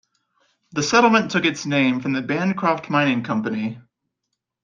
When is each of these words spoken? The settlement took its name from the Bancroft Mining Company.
The 0.71 0.81
settlement 0.81 1.29
took 1.29 1.45
its 1.45 1.67
name 1.67 1.99
from 1.99 2.13
the 2.13 2.23
Bancroft 2.23 2.89
Mining 2.89 3.21
Company. 3.21 3.77